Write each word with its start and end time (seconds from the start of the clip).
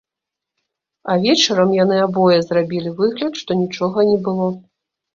А 1.11 1.17
вечарам 1.25 1.75
яны 1.83 1.97
абое 2.07 2.39
зрабілі 2.49 2.97
выгляд, 3.05 3.33
што 3.45 3.51
нічога 3.65 4.11
не 4.13 4.21
было. 4.31 4.53